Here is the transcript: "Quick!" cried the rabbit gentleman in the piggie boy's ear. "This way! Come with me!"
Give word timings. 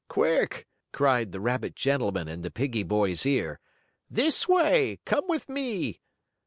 "Quick!" 0.07 0.65
cried 0.91 1.31
the 1.31 1.39
rabbit 1.39 1.75
gentleman 1.75 2.27
in 2.27 2.41
the 2.41 2.49
piggie 2.49 2.81
boy's 2.81 3.23
ear. 3.23 3.59
"This 4.09 4.47
way! 4.47 4.99
Come 5.05 5.25
with 5.27 5.47
me!" 5.47 6.01